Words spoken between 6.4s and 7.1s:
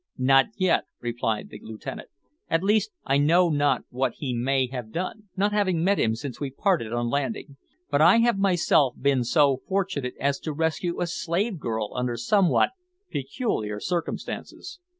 parted on